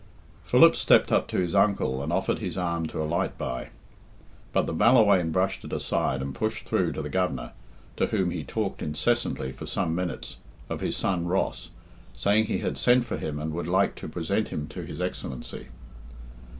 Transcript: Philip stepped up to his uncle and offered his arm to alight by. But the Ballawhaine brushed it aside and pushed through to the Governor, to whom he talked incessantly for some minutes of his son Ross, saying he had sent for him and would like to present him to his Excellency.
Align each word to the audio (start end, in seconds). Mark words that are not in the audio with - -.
Philip 0.45 0.75
stepped 0.75 1.11
up 1.11 1.27
to 1.27 1.37
his 1.37 1.53
uncle 1.53 2.01
and 2.01 2.11
offered 2.11 2.39
his 2.39 2.57
arm 2.57 2.87
to 2.87 3.03
alight 3.03 3.37
by. 3.37 3.69
But 4.51 4.65
the 4.65 4.73
Ballawhaine 4.73 5.31
brushed 5.31 5.63
it 5.63 5.71
aside 5.71 6.23
and 6.23 6.33
pushed 6.33 6.65
through 6.65 6.93
to 6.93 7.03
the 7.03 7.09
Governor, 7.09 7.51
to 7.97 8.07
whom 8.07 8.31
he 8.31 8.43
talked 8.43 8.81
incessantly 8.81 9.51
for 9.51 9.67
some 9.67 9.93
minutes 9.93 10.37
of 10.71 10.81
his 10.81 10.97
son 10.97 11.27
Ross, 11.27 11.69
saying 12.13 12.45
he 12.45 12.57
had 12.65 12.79
sent 12.79 13.05
for 13.05 13.17
him 13.17 13.37
and 13.37 13.53
would 13.53 13.67
like 13.67 13.93
to 13.97 14.09
present 14.09 14.47
him 14.47 14.65
to 14.69 14.81
his 14.81 14.99
Excellency. 14.99 15.67